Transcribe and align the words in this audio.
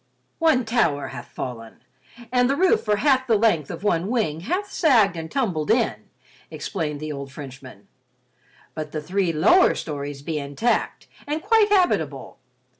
"One 0.39 0.65
tower 0.65 1.09
hath 1.09 1.27
fallen, 1.27 1.83
and 2.31 2.49
the 2.49 2.55
roof 2.55 2.81
for 2.81 2.95
half 2.95 3.27
the 3.27 3.35
length 3.37 3.69
of 3.69 3.83
one 3.83 4.07
wing 4.07 4.39
hath 4.39 4.71
sagged 4.71 5.15
and 5.15 5.29
tumbled 5.29 5.69
in," 5.69 6.09
explained 6.49 6.99
the 6.99 7.11
old 7.11 7.31
Frenchman. 7.31 7.87
"But 8.73 8.93
the 8.93 9.01
three 9.03 9.31
lower 9.31 9.75
stories 9.75 10.23
be 10.23 10.39
intact 10.39 11.05
and 11.27 11.39
quite 11.43 11.69
habitable. 11.69 12.39